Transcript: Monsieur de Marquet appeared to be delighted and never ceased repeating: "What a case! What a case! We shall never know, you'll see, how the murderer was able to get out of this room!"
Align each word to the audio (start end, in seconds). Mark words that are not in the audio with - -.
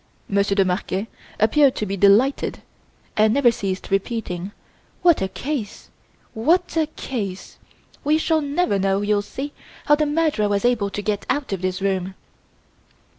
Monsieur 0.27 0.55
de 0.55 0.65
Marquet 0.65 1.05
appeared 1.39 1.75
to 1.75 1.85
be 1.85 1.95
delighted 1.95 2.63
and 3.15 3.31
never 3.31 3.51
ceased 3.51 3.91
repeating: 3.91 4.51
"What 5.03 5.21
a 5.21 5.27
case! 5.27 5.91
What 6.33 6.75
a 6.75 6.87
case! 6.95 7.59
We 8.03 8.17
shall 8.17 8.41
never 8.41 8.79
know, 8.79 9.01
you'll 9.03 9.21
see, 9.21 9.53
how 9.85 9.93
the 9.93 10.07
murderer 10.07 10.49
was 10.49 10.65
able 10.65 10.89
to 10.89 11.03
get 11.03 11.27
out 11.29 11.53
of 11.53 11.61
this 11.61 11.83
room!" 11.83 12.15